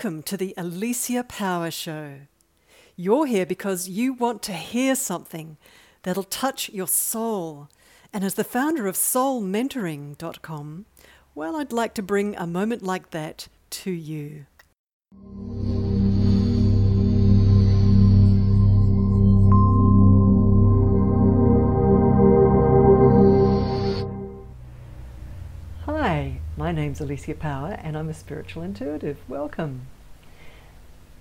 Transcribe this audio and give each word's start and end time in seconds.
Welcome 0.00 0.22
to 0.22 0.38
the 0.38 0.54
Alicia 0.56 1.24
Power 1.24 1.70
Show. 1.70 2.20
You're 2.96 3.26
here 3.26 3.44
because 3.44 3.86
you 3.86 4.14
want 4.14 4.42
to 4.44 4.54
hear 4.54 4.94
something 4.94 5.58
that'll 6.04 6.22
touch 6.22 6.70
your 6.70 6.88
soul. 6.88 7.68
And 8.10 8.24
as 8.24 8.32
the 8.32 8.42
founder 8.42 8.86
of 8.86 8.94
soulmentoring.com, 8.94 10.86
well, 11.34 11.54
I'd 11.54 11.72
like 11.74 11.92
to 11.96 12.02
bring 12.02 12.34
a 12.34 12.46
moment 12.46 12.82
like 12.82 13.10
that 13.10 13.48
to 13.72 13.90
you. 13.90 14.46
My 26.60 26.72
name's 26.72 27.00
Alicia 27.00 27.32
Power 27.32 27.78
and 27.82 27.96
I'm 27.96 28.10
a 28.10 28.12
spiritual 28.12 28.62
intuitive. 28.62 29.16
Welcome. 29.26 29.86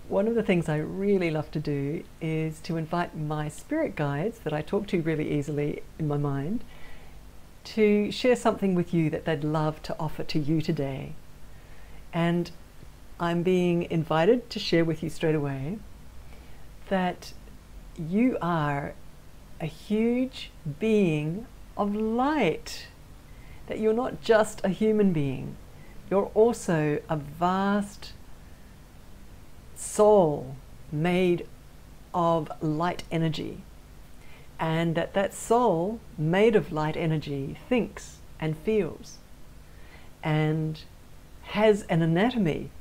One 0.09 0.27
of 0.27 0.35
the 0.35 0.43
things 0.43 0.67
I 0.67 0.79
really 0.79 1.31
love 1.31 1.49
to 1.51 1.61
do 1.61 2.03
is 2.19 2.59
to 2.63 2.75
invite 2.75 3.17
my 3.17 3.47
spirit 3.47 3.95
guides 3.95 4.39
that 4.39 4.51
I 4.51 4.61
talk 4.61 4.85
to 4.87 5.01
really 5.01 5.31
easily 5.31 5.81
in 5.97 6.09
my 6.09 6.17
mind 6.17 6.65
to 7.75 8.11
share 8.11 8.35
something 8.35 8.75
with 8.75 8.93
you 8.93 9.09
that 9.11 9.23
they'd 9.23 9.45
love 9.45 9.81
to 9.83 9.95
offer 9.97 10.25
to 10.25 10.37
you 10.37 10.61
today. 10.61 11.13
And 12.11 12.51
I'm 13.17 13.41
being 13.41 13.83
invited 13.89 14.49
to 14.49 14.59
share 14.59 14.83
with 14.83 15.01
you 15.01 15.09
straight 15.09 15.35
away 15.35 15.79
that 16.89 17.31
you 17.97 18.37
are 18.41 18.93
a 19.61 19.67
huge 19.67 20.51
being 20.79 21.47
of 21.77 21.95
light 21.95 22.87
that 23.69 23.79
you're 23.79 23.93
not 23.93 24.19
just 24.19 24.59
a 24.65 24.69
human 24.69 25.13
being, 25.13 25.55
you're 26.09 26.31
also 26.33 26.99
a 27.07 27.15
vast 27.15 28.11
soul 29.75 30.55
made 30.91 31.47
of 32.13 32.51
light 32.61 33.03
energy. 33.11 33.61
And 34.59 34.95
that 34.95 35.13
that 35.13 35.33
soul 35.33 35.99
made 36.17 36.55
of 36.55 36.73
light 36.73 36.97
energy 36.97 37.57
thinks 37.69 38.17
and 38.41 38.57
feels 38.57 39.19
and 40.23 40.81
has 41.43 41.83
an 41.83 42.01
anatomy. 42.01 42.71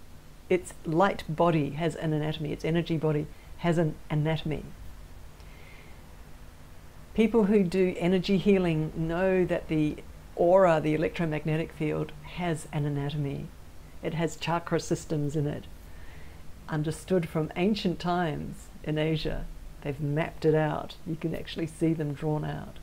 Its 0.48 0.72
light 0.86 1.22
body 1.28 1.70
has 1.70 1.94
an 1.96 2.14
anatomy, 2.14 2.52
its 2.52 2.64
energy 2.64 2.96
body 2.96 3.26
has 3.58 3.76
an 3.76 3.94
anatomy. 4.10 4.64
People 7.12 7.44
who 7.44 7.62
do 7.62 7.94
energy 7.98 8.38
healing 8.38 8.92
know 8.96 9.44
that 9.44 9.68
the 9.68 9.96
aura, 10.38 10.80
the 10.80 10.94
electromagnetic 10.94 11.72
field, 11.72 12.12
has 12.22 12.68
an 12.72 12.86
anatomy. 12.86 13.48
It 14.02 14.14
has 14.14 14.36
chakra 14.36 14.80
systems 14.80 15.36
in 15.36 15.46
it. 15.46 15.64
Understood 16.68 17.28
from 17.28 17.52
ancient 17.56 17.98
times 17.98 18.68
in 18.84 18.96
Asia, 18.96 19.44
they've 19.82 20.00
mapped 20.00 20.44
it 20.44 20.54
out. 20.54 20.96
You 21.06 21.16
can 21.16 21.34
actually 21.34 21.66
see 21.66 21.92
them 21.92 22.14
drawn 22.14 22.44
out. 22.44 22.76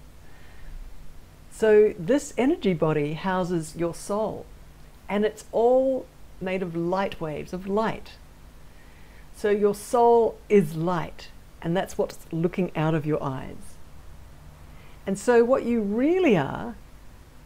So, 1.50 1.94
this 1.98 2.34
energy 2.38 2.74
body 2.74 3.14
houses 3.14 3.76
your 3.78 3.96
soul, 3.96 4.46
and 5.08 5.24
it's 5.24 5.46
all 5.54 6.06
made 6.42 6.62
of 6.62 6.76
light 6.76 7.22
waves, 7.22 7.54
of 7.54 7.66
light. 7.66 8.14
So, 9.36 9.50
your 9.50 9.74
soul 9.74 10.38
is 10.50 10.76
light, 10.76 11.30
and 11.62 11.76
that's 11.76 11.98
what's 11.98 12.26
looking 12.32 12.76
out 12.76 12.94
of 12.94 13.06
your 13.06 13.24
eyes. 13.24 13.76
And 15.08 15.18
so, 15.18 15.46
what 15.46 15.64
you 15.64 15.82
really 15.82 16.36
are 16.36 16.76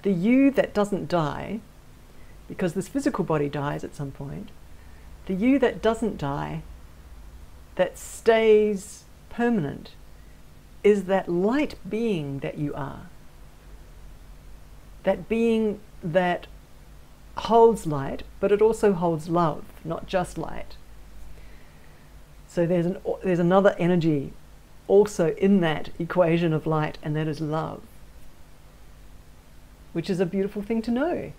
the 0.01 0.11
you 0.11 0.51
that 0.51 0.73
doesn't 0.73 1.07
die, 1.07 1.59
because 2.47 2.73
this 2.73 2.87
physical 2.87 3.23
body 3.23 3.49
dies 3.49 3.83
at 3.83 3.95
some 3.95 4.11
point, 4.11 4.49
the 5.25 5.33
you 5.33 5.59
that 5.59 5.81
doesn't 5.81 6.17
die, 6.17 6.63
that 7.75 7.97
stays 7.97 9.03
permanent, 9.29 9.91
is 10.83 11.05
that 11.05 11.29
light 11.29 11.75
being 11.87 12.39
that 12.39 12.57
you 12.57 12.73
are. 12.73 13.01
That 15.03 15.27
being 15.27 15.79
that 16.01 16.47
holds 17.37 17.85
light, 17.85 18.23
but 18.39 18.51
it 18.51 18.61
also 18.61 18.93
holds 18.93 19.29
love, 19.29 19.63
not 19.83 20.07
just 20.07 20.37
light. 20.37 20.75
So 22.47 22.65
there's, 22.65 22.85
an, 22.85 22.97
there's 23.23 23.39
another 23.39 23.75
energy 23.77 24.33
also 24.87 25.35
in 25.35 25.59
that 25.61 25.89
equation 25.99 26.53
of 26.53 26.65
light, 26.65 26.97
and 27.03 27.15
that 27.15 27.27
is 27.27 27.39
love 27.39 27.81
which 29.93 30.09
is 30.09 30.19
a 30.19 30.25
beautiful 30.25 30.61
thing 30.61 30.81
to 30.83 30.91
know. 30.91 31.31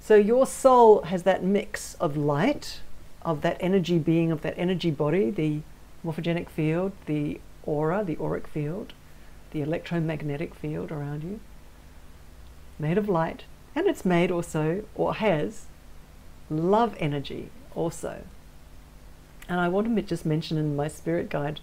So 0.00 0.14
your 0.14 0.46
soul 0.46 1.02
has 1.02 1.24
that 1.24 1.42
mix 1.42 1.94
of 1.94 2.16
light, 2.16 2.80
of 3.22 3.42
that 3.42 3.56
energy 3.60 3.98
being, 3.98 4.30
of 4.30 4.42
that 4.42 4.54
energy 4.56 4.90
body, 4.90 5.30
the 5.30 5.60
morphogenic 6.04 6.48
field, 6.48 6.92
the 7.06 7.40
aura, 7.64 8.04
the 8.04 8.16
auric 8.20 8.46
field, 8.46 8.92
the 9.50 9.62
electromagnetic 9.62 10.54
field 10.54 10.92
around 10.92 11.24
you, 11.24 11.40
made 12.78 12.98
of 12.98 13.08
light, 13.08 13.44
and 13.74 13.86
it's 13.86 14.04
made 14.04 14.30
also, 14.30 14.84
or 14.94 15.14
has, 15.14 15.66
love 16.48 16.94
energy 17.00 17.50
also. 17.74 18.22
And 19.48 19.60
I 19.60 19.68
want 19.68 19.94
to 19.94 20.02
just 20.02 20.26
mention 20.26 20.56
in 20.58 20.76
my 20.76 20.88
spirit 20.88 21.28
guide, 21.28 21.60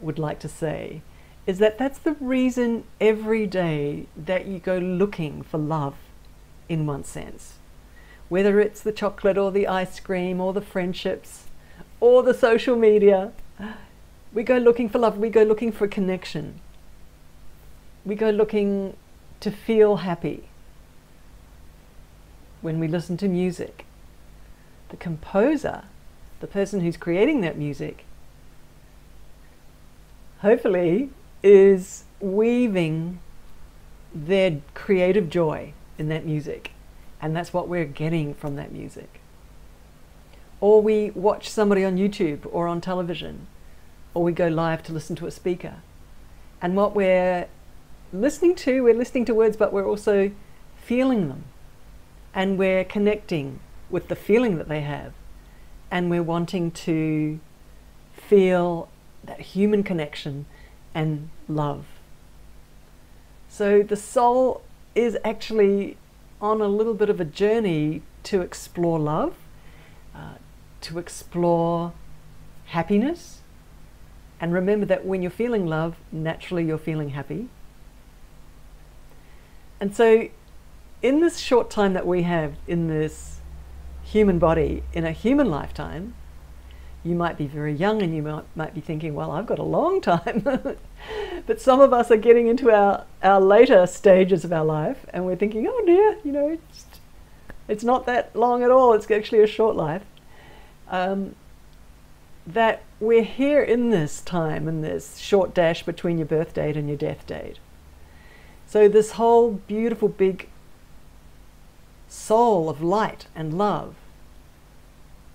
would 0.00 0.18
like 0.18 0.40
to 0.40 0.48
say, 0.48 1.02
is 1.46 1.58
that 1.58 1.78
that's 1.78 1.98
the 1.98 2.14
reason 2.20 2.84
every 3.00 3.46
day 3.46 4.06
that 4.16 4.46
you 4.46 4.58
go 4.58 4.78
looking 4.78 5.42
for 5.42 5.58
love 5.58 5.96
in 6.68 6.86
one 6.86 7.04
sense. 7.04 7.54
Whether 8.28 8.60
it's 8.60 8.80
the 8.80 8.92
chocolate 8.92 9.36
or 9.36 9.50
the 9.50 9.66
ice 9.66 9.98
cream 10.00 10.40
or 10.40 10.52
the 10.52 10.60
friendships 10.60 11.44
or 12.00 12.22
the 12.22 12.32
social 12.34 12.76
media, 12.76 13.32
we 14.32 14.42
go 14.42 14.56
looking 14.56 14.88
for 14.88 14.98
love, 14.98 15.18
we 15.18 15.28
go 15.28 15.42
looking 15.42 15.72
for 15.72 15.88
connection. 15.88 16.60
We 18.04 18.14
go 18.14 18.30
looking 18.30 18.96
to 19.40 19.50
feel 19.50 19.96
happy. 19.96 20.48
When 22.60 22.78
we 22.78 22.86
listen 22.86 23.16
to 23.18 23.28
music, 23.28 23.84
the 24.90 24.96
composer, 24.96 25.82
the 26.40 26.46
person 26.46 26.80
who's 26.80 26.96
creating 26.96 27.40
that 27.40 27.58
music, 27.58 28.04
hopefully 30.38 31.10
is 31.42 32.04
weaving 32.20 33.18
their 34.14 34.60
creative 34.74 35.28
joy 35.28 35.72
in 35.98 36.08
that 36.08 36.24
music. 36.24 36.72
And 37.20 37.34
that's 37.36 37.52
what 37.52 37.68
we're 37.68 37.84
getting 37.84 38.34
from 38.34 38.56
that 38.56 38.72
music. 38.72 39.20
Or 40.60 40.82
we 40.82 41.10
watch 41.10 41.48
somebody 41.48 41.84
on 41.84 41.96
YouTube 41.96 42.40
or 42.50 42.68
on 42.68 42.80
television, 42.80 43.46
or 44.14 44.22
we 44.22 44.32
go 44.32 44.48
live 44.48 44.82
to 44.84 44.92
listen 44.92 45.16
to 45.16 45.26
a 45.26 45.30
speaker. 45.30 45.76
And 46.60 46.76
what 46.76 46.94
we're 46.94 47.48
listening 48.12 48.54
to, 48.56 48.82
we're 48.82 48.94
listening 48.94 49.24
to 49.26 49.34
words, 49.34 49.56
but 49.56 49.72
we're 49.72 49.86
also 49.86 50.30
feeling 50.76 51.28
them. 51.28 51.44
And 52.34 52.58
we're 52.58 52.84
connecting 52.84 53.60
with 53.90 54.08
the 54.08 54.16
feeling 54.16 54.56
that 54.58 54.68
they 54.68 54.82
have. 54.82 55.12
And 55.90 56.10
we're 56.10 56.22
wanting 56.22 56.70
to 56.70 57.40
feel 58.12 58.88
that 59.24 59.40
human 59.40 59.82
connection 59.82 60.46
and 60.94 61.28
love. 61.48 61.86
So 63.48 63.82
the 63.82 63.96
soul 63.96 64.62
is 64.94 65.16
actually 65.24 65.96
on 66.40 66.60
a 66.60 66.68
little 66.68 66.94
bit 66.94 67.08
of 67.08 67.20
a 67.20 67.24
journey 67.24 68.02
to 68.24 68.40
explore 68.40 68.98
love, 68.98 69.34
uh, 70.14 70.34
to 70.82 70.98
explore 70.98 71.92
happiness. 72.66 73.40
And 74.40 74.52
remember 74.52 74.86
that 74.86 75.04
when 75.04 75.22
you're 75.22 75.30
feeling 75.30 75.66
love, 75.66 75.96
naturally 76.10 76.64
you're 76.64 76.78
feeling 76.78 77.10
happy. 77.10 77.48
And 79.80 79.94
so, 79.94 80.28
in 81.00 81.20
this 81.20 81.38
short 81.38 81.70
time 81.70 81.92
that 81.92 82.06
we 82.06 82.22
have 82.22 82.54
in 82.66 82.88
this 82.88 83.40
human 84.02 84.38
body, 84.38 84.82
in 84.92 85.04
a 85.04 85.12
human 85.12 85.50
lifetime, 85.50 86.14
you 87.04 87.14
might 87.14 87.36
be 87.36 87.46
very 87.46 87.72
young 87.72 88.00
and 88.02 88.14
you 88.14 88.22
might, 88.22 88.44
might 88.54 88.74
be 88.74 88.80
thinking, 88.80 89.14
well, 89.14 89.32
I've 89.32 89.46
got 89.46 89.58
a 89.58 89.64
long 89.64 90.00
time. 90.00 90.42
but 91.46 91.60
some 91.60 91.80
of 91.80 91.92
us 91.92 92.10
are 92.10 92.16
getting 92.16 92.46
into 92.46 92.70
our, 92.70 93.04
our 93.22 93.40
later 93.40 93.86
stages 93.86 94.44
of 94.44 94.52
our 94.52 94.64
life 94.64 95.04
and 95.12 95.26
we're 95.26 95.36
thinking, 95.36 95.66
oh 95.68 95.84
dear, 95.84 96.18
you 96.24 96.30
know, 96.30 96.48
it's, 96.50 96.86
it's 97.66 97.84
not 97.84 98.06
that 98.06 98.34
long 98.36 98.62
at 98.62 98.70
all. 98.70 98.92
It's 98.92 99.10
actually 99.10 99.42
a 99.42 99.46
short 99.46 99.74
life. 99.74 100.02
Um, 100.88 101.34
that 102.46 102.82
we're 103.00 103.22
here 103.22 103.62
in 103.62 103.90
this 103.90 104.20
time, 104.20 104.68
in 104.68 104.82
this 104.82 105.18
short 105.18 105.54
dash 105.54 105.84
between 105.84 106.18
your 106.18 106.26
birth 106.26 106.54
date 106.54 106.76
and 106.76 106.88
your 106.88 106.96
death 106.96 107.26
date. 107.26 107.58
So, 108.66 108.88
this 108.88 109.12
whole 109.12 109.52
beautiful 109.52 110.08
big 110.08 110.48
soul 112.08 112.68
of 112.68 112.82
light 112.82 113.26
and 113.34 113.56
love 113.56 113.94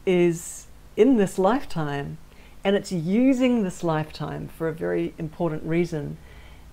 is 0.05 0.66
in 0.97 1.15
this 1.15 1.39
lifetime. 1.39 2.17
And 2.63 2.75
it's 2.75 2.91
using 2.91 3.63
this 3.63 3.81
lifetime 3.81 4.49
for 4.49 4.67
a 4.67 4.73
very 4.73 5.13
important 5.17 5.63
reason, 5.63 6.17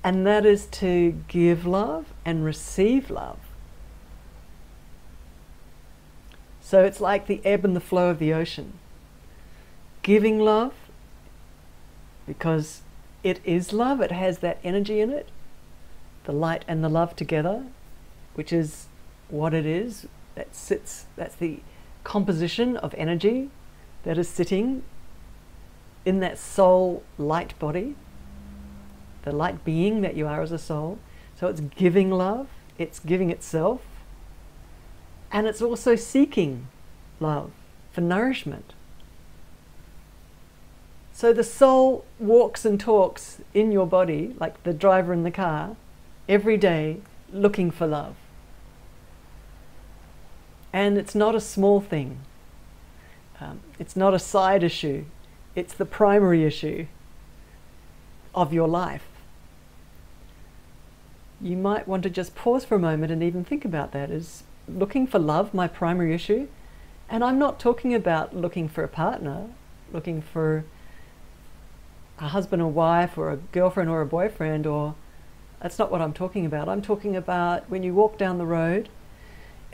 and 0.02 0.26
that 0.26 0.44
is 0.44 0.66
to 0.66 1.22
give 1.28 1.64
love 1.66 2.06
and 2.24 2.44
receive 2.44 3.10
love. 3.10 3.38
So 6.60 6.82
it's 6.82 7.00
like 7.00 7.28
the 7.28 7.40
ebb 7.44 7.64
and 7.64 7.76
the 7.76 7.80
flow 7.80 8.10
of 8.10 8.18
the 8.18 8.32
ocean. 8.32 8.72
Giving 10.02 10.40
love, 10.40 10.72
because 12.26 12.80
it 13.22 13.40
is 13.44 13.72
love, 13.72 14.00
it 14.00 14.10
has 14.10 14.38
that 14.38 14.58
energy 14.64 15.00
in 15.00 15.10
it, 15.10 15.28
the 16.24 16.32
light 16.32 16.64
and 16.66 16.82
the 16.82 16.88
love 16.88 17.14
together, 17.14 17.66
which 18.34 18.52
is 18.52 18.86
what 19.28 19.54
it 19.54 19.66
is. 19.66 20.08
That 20.34 20.56
sits, 20.56 21.04
that's 21.14 21.36
the 21.36 21.60
composition 22.02 22.76
of 22.78 22.94
energy 22.94 23.50
that 24.04 24.18
is 24.18 24.28
sitting 24.28 24.82
in 26.04 26.20
that 26.20 26.38
soul 26.38 27.02
light 27.18 27.58
body, 27.58 27.96
the 29.22 29.32
light 29.32 29.64
being 29.64 30.02
that 30.02 30.16
you 30.16 30.26
are 30.26 30.42
as 30.42 30.52
a 30.52 30.58
soul. 30.58 30.98
So 31.38 31.48
it's 31.48 31.60
giving 31.60 32.10
love, 32.10 32.48
it's 32.78 33.00
giving 33.00 33.30
itself, 33.30 33.80
and 35.32 35.46
it's 35.46 35.62
also 35.62 35.96
seeking 35.96 36.68
love 37.18 37.50
for 37.90 38.02
nourishment. 38.02 38.74
So 41.12 41.32
the 41.32 41.44
soul 41.44 42.04
walks 42.18 42.64
and 42.64 42.78
talks 42.78 43.40
in 43.54 43.72
your 43.72 43.86
body, 43.86 44.34
like 44.38 44.62
the 44.64 44.72
driver 44.72 45.12
in 45.12 45.22
the 45.22 45.30
car, 45.30 45.76
every 46.28 46.56
day 46.56 47.00
looking 47.32 47.70
for 47.70 47.86
love. 47.86 48.16
And 50.72 50.98
it's 50.98 51.14
not 51.14 51.34
a 51.34 51.40
small 51.40 51.80
thing. 51.80 52.18
Um, 53.40 53.60
it's 53.78 53.96
not 53.96 54.14
a 54.14 54.18
side 54.18 54.62
issue. 54.62 55.04
It's 55.54 55.74
the 55.74 55.84
primary 55.84 56.44
issue 56.44 56.86
of 58.34 58.52
your 58.52 58.68
life. 58.68 59.06
You 61.40 61.56
might 61.56 61.86
want 61.86 62.02
to 62.04 62.10
just 62.10 62.34
pause 62.34 62.64
for 62.64 62.76
a 62.76 62.78
moment 62.78 63.12
and 63.12 63.22
even 63.22 63.44
think 63.44 63.64
about 63.64 63.92
that. 63.92 64.10
Is 64.10 64.44
looking 64.68 65.06
for 65.06 65.18
love 65.18 65.52
my 65.52 65.68
primary 65.68 66.14
issue? 66.14 66.48
And 67.08 67.22
I'm 67.22 67.38
not 67.38 67.60
talking 67.60 67.94
about 67.94 68.34
looking 68.34 68.68
for 68.68 68.82
a 68.82 68.88
partner, 68.88 69.48
looking 69.92 70.22
for 70.22 70.64
a 72.18 72.28
husband 72.28 72.62
or 72.62 72.70
wife 72.70 73.18
or 73.18 73.30
a 73.30 73.36
girlfriend 73.36 73.90
or 73.90 74.00
a 74.00 74.06
boyfriend 74.06 74.66
or 74.66 74.94
that's 75.60 75.78
not 75.78 75.90
what 75.90 76.00
I'm 76.00 76.12
talking 76.12 76.46
about. 76.46 76.68
I'm 76.68 76.82
talking 76.82 77.16
about 77.16 77.68
when 77.70 77.82
you 77.82 77.94
walk 77.94 78.18
down 78.18 78.38
the 78.38 78.46
road 78.46 78.88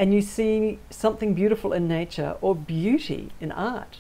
and 0.01 0.15
you 0.15 0.23
see 0.23 0.79
something 0.89 1.35
beautiful 1.35 1.75
in 1.75 1.87
nature 1.87 2.35
or 2.41 2.55
beauty 2.55 3.31
in 3.39 3.53
art. 3.53 3.99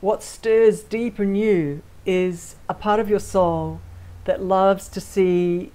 What 0.00 0.24
stirs 0.24 0.82
deep 0.82 1.20
in 1.20 1.36
you 1.36 1.82
is 2.04 2.56
a 2.68 2.74
part 2.74 2.98
of 2.98 3.08
your 3.08 3.20
soul 3.20 3.80
that 4.24 4.42
loves 4.42 4.88
to 4.88 5.00
see 5.00 5.70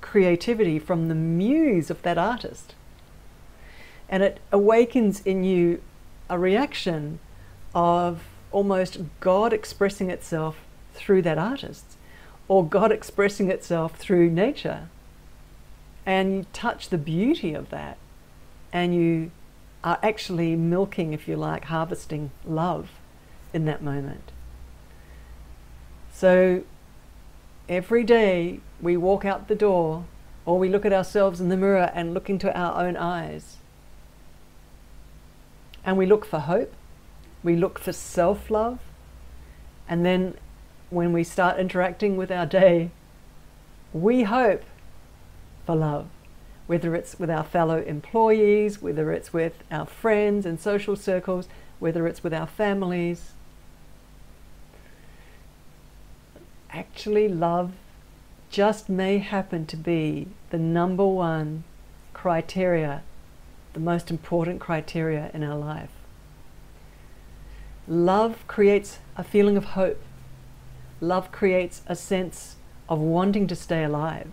creativity 0.00 0.80
from 0.80 1.06
the 1.06 1.14
muse 1.14 1.88
of 1.88 2.02
that 2.02 2.18
artist. 2.18 2.74
And 4.08 4.24
it 4.24 4.40
awakens 4.50 5.20
in 5.20 5.44
you 5.44 5.80
a 6.28 6.40
reaction 6.40 7.20
of 7.76 8.24
almost 8.50 8.98
God 9.20 9.52
expressing 9.52 10.10
itself 10.10 10.56
through 10.94 11.22
that 11.22 11.38
artist 11.38 11.96
or 12.48 12.66
God 12.66 12.90
expressing 12.90 13.52
itself 13.52 13.94
through 13.94 14.30
nature. 14.30 14.88
And 16.06 16.34
you 16.34 16.46
touch 16.52 16.88
the 16.88 16.98
beauty 16.98 17.52
of 17.52 17.68
that 17.70 17.98
and 18.72 18.94
you 18.94 19.32
are 19.82 19.98
actually 20.02 20.56
milking, 20.56 21.12
if 21.12 21.28
you 21.28 21.36
like, 21.36 21.64
harvesting 21.64 22.30
love 22.44 22.90
in 23.52 23.64
that 23.66 23.82
moment. 23.82 24.32
So 26.12 26.62
every 27.68 28.04
day 28.04 28.60
we 28.80 28.96
walk 28.96 29.24
out 29.24 29.48
the 29.48 29.54
door 29.54 30.06
or 30.44 30.58
we 30.58 30.68
look 30.68 30.86
at 30.86 30.92
ourselves 30.92 31.40
in 31.40 31.48
the 31.48 31.56
mirror 31.56 31.90
and 31.94 32.14
look 32.14 32.30
into 32.30 32.56
our 32.56 32.86
own 32.86 32.96
eyes. 32.96 33.56
And 35.84 35.96
we 35.96 36.06
look 36.06 36.24
for 36.24 36.40
hope, 36.40 36.72
we 37.42 37.56
look 37.56 37.78
for 37.78 37.92
self 37.92 38.50
love, 38.50 38.78
and 39.88 40.04
then 40.04 40.34
when 40.90 41.12
we 41.12 41.22
start 41.22 41.58
interacting 41.58 42.16
with 42.16 42.30
our 42.30 42.46
day, 42.46 42.90
we 43.92 44.24
hope 44.24 44.62
for 45.66 45.74
love, 45.74 46.06
whether 46.66 46.94
it's 46.94 47.18
with 47.18 47.28
our 47.28 47.44
fellow 47.44 47.82
employees, 47.82 48.80
whether 48.80 49.10
it's 49.10 49.32
with 49.32 49.64
our 49.70 49.84
friends 49.84 50.46
and 50.46 50.58
social 50.60 50.96
circles, 50.96 51.48
whether 51.80 52.06
it's 52.06 52.22
with 52.22 52.32
our 52.32 52.46
families. 52.46 53.32
Actually, 56.70 57.28
love 57.28 57.72
just 58.48 58.88
may 58.88 59.18
happen 59.18 59.66
to 59.66 59.76
be 59.76 60.28
the 60.50 60.58
number 60.58 61.04
one 61.04 61.64
criteria, 62.14 63.02
the 63.72 63.80
most 63.80 64.10
important 64.10 64.60
criteria 64.60 65.30
in 65.34 65.42
our 65.42 65.56
life. 65.56 65.90
Love 67.88 68.46
creates 68.46 68.98
a 69.16 69.24
feeling 69.24 69.56
of 69.56 69.64
hope. 69.64 70.00
Love 71.00 71.30
creates 71.32 71.82
a 71.86 71.96
sense 71.96 72.56
of 72.88 72.98
wanting 72.98 73.46
to 73.46 73.56
stay 73.56 73.84
alive 73.84 74.30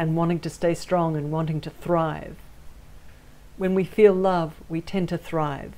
and 0.00 0.16
wanting 0.16 0.40
to 0.40 0.48
stay 0.48 0.72
strong 0.72 1.14
and 1.14 1.30
wanting 1.30 1.60
to 1.60 1.68
thrive. 1.68 2.36
When 3.58 3.74
we 3.74 3.84
feel 3.84 4.14
love, 4.14 4.54
we 4.66 4.80
tend 4.80 5.10
to 5.10 5.18
thrive 5.18 5.74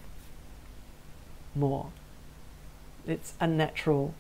more. 1.57 1.89
It's 3.05 3.33
a 3.41 3.49
natural 3.49 4.15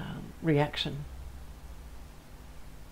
um, 0.00 0.32
reaction. 0.42 1.04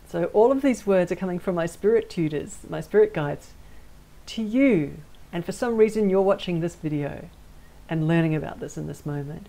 So, 0.07 0.27
all 0.27 0.53
of 0.53 0.63
these 0.63 0.87
words 0.87 1.11
are 1.11 1.17
coming 1.17 1.41
from 1.41 1.57
my 1.57 1.67
spirit 1.67 2.09
tutors, 2.09 2.59
my 2.71 2.81
spirit 2.81 3.13
guides, 3.13 3.51
to 4.27 4.43
you. 4.43 4.99
And 5.33 5.45
for 5.45 5.51
some 5.51 5.77
reason, 5.77 6.09
you're 6.09 6.23
watching 6.23 6.61
this 6.61 6.77
video 6.77 7.29
and 7.89 8.07
learning 8.07 8.37
about 8.37 8.61
this 8.61 8.77
in 8.77 8.87
this 8.87 9.05
moment. 9.05 9.49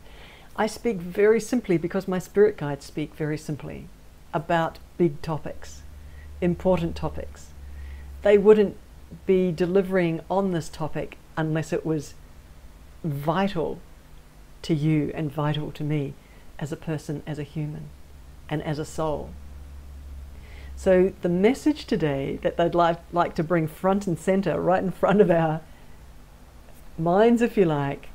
I 0.55 0.65
speak 0.65 0.97
very 0.97 1.39
simply 1.39 1.77
because 1.77 2.07
my 2.07 2.17
spirit 2.17 2.57
guides 2.57 2.83
speak 2.83 3.13
very 3.13 3.37
simply 3.37 3.89
about 4.33 4.79
big 4.97 5.21
topics, 5.21 5.83
important 6.41 6.95
topics. 6.95 7.47
They 8.21 8.37
wouldn't 8.37 8.77
be 9.25 9.51
delivering 9.51 10.21
on 10.29 10.51
this 10.51 10.69
topic 10.69 11.17
unless 11.37 11.73
it 11.73 11.85
was 11.85 12.13
vital 13.03 13.79
to 14.61 14.73
you 14.73 15.11
and 15.15 15.31
vital 15.31 15.71
to 15.71 15.83
me 15.83 16.13
as 16.59 16.71
a 16.71 16.77
person, 16.77 17.23
as 17.25 17.39
a 17.39 17.43
human, 17.43 17.89
and 18.49 18.61
as 18.63 18.77
a 18.77 18.85
soul. 18.85 19.29
So, 20.75 21.13
the 21.21 21.29
message 21.29 21.85
today 21.85 22.39
that 22.41 22.57
they'd 22.57 22.75
like, 22.75 22.99
like 23.11 23.35
to 23.35 23.43
bring 23.43 23.67
front 23.67 24.07
and 24.07 24.17
center, 24.17 24.61
right 24.61 24.83
in 24.83 24.91
front 24.91 25.21
of 25.21 25.29
our 25.29 25.61
minds, 26.97 27.41
if 27.41 27.57
you 27.57 27.65
like, 27.65 28.09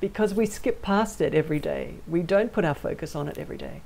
because 0.00 0.34
we 0.34 0.46
skip 0.46 0.82
past 0.82 1.20
it 1.20 1.34
every 1.34 1.58
day. 1.58 1.94
We 2.06 2.22
don't 2.22 2.52
put 2.52 2.64
our 2.64 2.74
focus 2.74 3.14
on 3.14 3.28
it 3.28 3.38
every 3.38 3.56
day. 3.56 3.82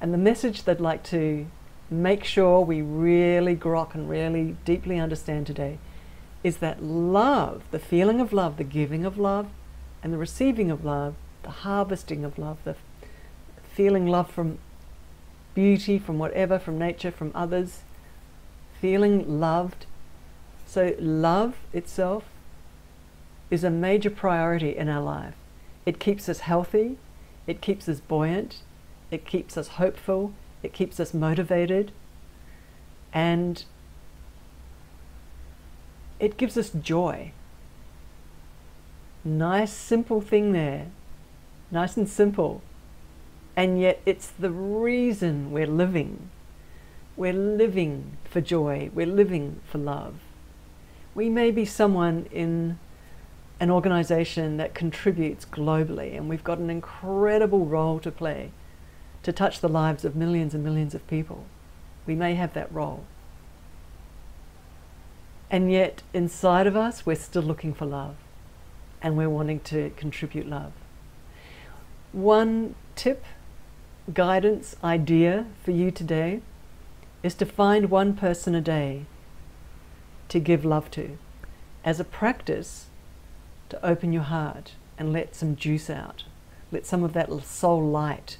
And 0.00 0.12
the 0.12 0.18
message 0.18 0.62
they'd 0.64 0.80
like 0.80 1.02
to 1.04 1.46
make 1.90 2.24
sure 2.24 2.60
we 2.60 2.82
really 2.82 3.56
grok 3.56 3.94
and 3.94 4.08
really 4.08 4.56
deeply 4.64 4.98
understand 4.98 5.46
today 5.46 5.78
is 6.44 6.58
that 6.58 6.82
love, 6.82 7.62
the 7.70 7.78
feeling 7.78 8.20
of 8.20 8.32
love, 8.32 8.56
the 8.56 8.64
giving 8.64 9.04
of 9.04 9.18
love, 9.18 9.48
and 10.02 10.12
the 10.12 10.18
receiving 10.18 10.70
of 10.70 10.84
love, 10.84 11.14
the 11.42 11.50
harvesting 11.50 12.24
of 12.24 12.38
love, 12.38 12.58
the 12.64 12.76
feeling 13.72 14.06
love 14.06 14.30
from 14.30 14.58
beauty, 15.54 15.98
from 15.98 16.18
whatever, 16.18 16.58
from 16.58 16.78
nature, 16.78 17.10
from 17.10 17.32
others, 17.34 17.80
feeling 18.80 19.40
loved. 19.40 19.86
So, 20.66 20.94
love 21.00 21.56
itself 21.72 22.24
is 23.50 23.64
a 23.64 23.70
major 23.70 24.10
priority 24.10 24.76
in 24.76 24.88
our 24.88 25.02
life. 25.02 25.34
It 25.86 25.98
keeps 25.98 26.28
us 26.28 26.40
healthy, 26.40 26.98
it 27.46 27.60
keeps 27.60 27.88
us 27.88 28.00
buoyant, 28.00 28.58
it 29.10 29.24
keeps 29.24 29.56
us 29.56 29.68
hopeful, 29.68 30.32
it 30.62 30.72
keeps 30.72 30.98
us 30.98 31.14
motivated, 31.14 31.92
and 33.12 33.64
it 36.18 36.36
gives 36.36 36.56
us 36.56 36.70
joy. 36.70 37.32
Nice, 39.24 39.72
simple 39.72 40.20
thing 40.20 40.52
there. 40.52 40.86
Nice 41.70 41.96
and 41.96 42.08
simple. 42.08 42.62
And 43.56 43.80
yet 43.80 44.00
it's 44.06 44.28
the 44.28 44.50
reason 44.50 45.50
we're 45.50 45.66
living. 45.66 46.30
We're 47.16 47.32
living 47.32 48.16
for 48.24 48.40
joy. 48.40 48.90
We're 48.94 49.06
living 49.06 49.60
for 49.64 49.78
love. 49.78 50.14
We 51.14 51.28
may 51.28 51.50
be 51.50 51.64
someone 51.64 52.26
in 52.30 52.78
an 53.60 53.70
organization 53.70 54.56
that 54.58 54.74
contributes 54.74 55.44
globally, 55.44 56.16
and 56.16 56.28
we've 56.28 56.44
got 56.44 56.58
an 56.58 56.70
incredible 56.70 57.66
role 57.66 57.98
to 58.00 58.10
play 58.12 58.52
to 59.22 59.32
touch 59.32 59.60
the 59.60 59.68
lives 59.68 60.04
of 60.04 60.16
millions 60.16 60.54
and 60.54 60.64
millions 60.64 60.94
of 60.94 61.06
people. 61.06 61.44
We 62.06 62.14
may 62.14 62.34
have 62.34 62.54
that 62.54 62.72
role. 62.72 63.04
And 65.50 65.72
yet, 65.72 66.02
inside 66.12 66.66
of 66.66 66.76
us, 66.76 67.06
we're 67.06 67.16
still 67.16 67.42
looking 67.42 67.72
for 67.74 67.86
love 67.86 68.16
and 69.00 69.16
we're 69.16 69.30
wanting 69.30 69.60
to 69.60 69.90
contribute 69.96 70.48
love. 70.48 70.72
One 72.12 72.74
tip 72.96 73.24
guidance 74.12 74.76
idea 74.82 75.46
for 75.62 75.70
you 75.70 75.90
today 75.90 76.40
is 77.22 77.34
to 77.34 77.46
find 77.46 77.90
one 77.90 78.14
person 78.14 78.54
a 78.54 78.60
day 78.60 79.06
to 80.28 80.40
give 80.40 80.64
love 80.64 80.90
to, 80.92 81.18
as 81.84 82.00
a 82.00 82.04
practice 82.04 82.86
to 83.68 83.86
open 83.86 84.12
your 84.12 84.22
heart 84.22 84.72
and 84.98 85.12
let 85.12 85.34
some 85.34 85.56
juice 85.56 85.88
out, 85.88 86.24
let 86.72 86.86
some 86.86 87.02
of 87.02 87.12
that 87.12 87.30
soul 87.42 87.84
light 87.84 88.38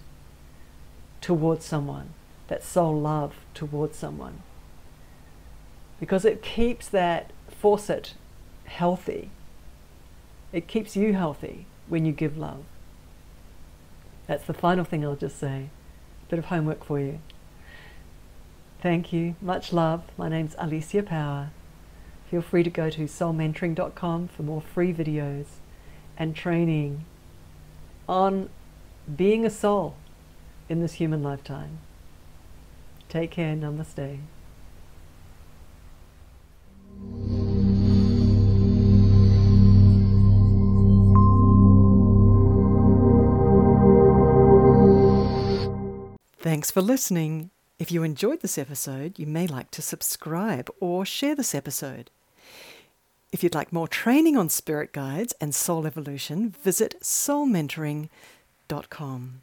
towards 1.21 1.65
someone, 1.65 2.11
that 2.49 2.63
soul 2.63 2.99
love 2.99 3.35
towards 3.55 3.97
someone. 3.97 4.43
Because 6.01 6.25
it 6.25 6.43
keeps 6.43 6.89
that 6.89 7.31
faucet 7.49 8.15
healthy. 8.65 9.31
It 10.53 10.69
keeps 10.69 10.97
you 10.97 11.15
healthy 11.15 11.67
when 11.89 12.05
you 12.05 12.13
give 12.13 12.39
love. 12.39 12.65
That's 14.27 14.45
the 14.45 14.55
final 14.55 14.85
thing 14.85 15.05
I'll 15.05 15.17
just 15.17 15.39
say. 15.39 15.71
Bit 16.29 16.39
of 16.39 16.47
homework 16.47 16.85
for 16.85 17.01
you. 17.01 17.21
Thank 18.81 19.13
you. 19.13 19.35
Much 19.41 19.73
love. 19.73 20.05
My 20.17 20.29
name's 20.29 20.55
Alicia 20.59 21.03
Power. 21.03 21.51
Feel 22.31 22.43
free 22.43 22.63
to 22.63 22.71
go 22.71 22.91
to 22.91 23.05
soulmentoring.com 23.05 24.29
for 24.29 24.43
more 24.43 24.61
free 24.61 24.93
videos 24.93 25.47
and 26.17 26.37
training 26.37 27.07
on 28.09 28.51
being 29.17 29.47
a 29.47 29.51
soul 29.51 29.95
in 30.69 30.81
this 30.81 30.95
human 30.95 31.23
lifetime. 31.23 31.79
Take 33.09 33.31
care. 33.31 33.55
Namaste. 33.55 34.19
Thanks 46.41 46.71
for 46.71 46.81
listening. 46.81 47.51
If 47.79 47.93
you 47.93 48.03
enjoyed 48.03 48.41
this 48.41 48.59
episode, 48.59 49.19
you 49.19 49.27
may 49.27 49.47
like 49.47 49.71
to 49.73 49.83
subscribe 49.83 50.71
or 50.81 51.05
share 51.05 51.35
this 51.35 51.55
episode. 51.55 52.11
If 53.31 53.43
you'd 53.43 53.55
like 53.55 53.73
more 53.73 53.87
training 53.87 54.37
on 54.37 54.49
spirit 54.49 54.93
guides 54.93 55.35
and 55.41 55.55
soul 55.55 55.87
evolution, 55.87 56.51
visit 56.51 56.97
soulmentoring.com. 57.03 59.43